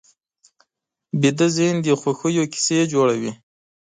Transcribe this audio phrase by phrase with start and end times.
[1.21, 3.31] ویده ذهن د خوښیو کیسې جوړوي